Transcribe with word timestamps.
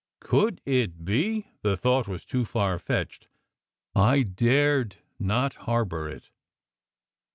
Could 0.19 0.61
it 0.65 1.05
be.... 1.05 1.45
The 1.61 1.77
thought 1.77 2.07
was 2.07 2.25
too 2.25 2.43
far 2.43 2.79
fetched. 2.79 3.27
I 3.93 4.23
dared 4.23 4.95
not 5.19 5.53
harbour 5.69 6.09
it. 6.09 6.31